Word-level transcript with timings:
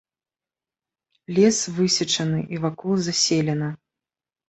Лес 1.35 1.59
высечаны, 1.77 2.43
і 2.57 2.65
вакол 2.67 2.93
заселена. 3.13 3.69